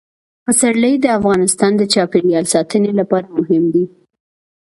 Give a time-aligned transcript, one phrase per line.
[0.45, 3.85] پسرلی د افغانستان د چاپیریال ساتنې لپاره مهم دي.